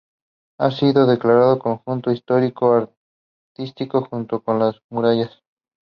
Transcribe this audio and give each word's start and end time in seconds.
Ha 0.57 0.71
sido 0.71 1.05
declarado 1.05 1.59
Conjunto 1.59 2.09
Histórico-Artístico 2.11 4.03
junto 4.09 4.43
con 4.43 4.57
las 4.57 4.81
murallas. 4.89 5.43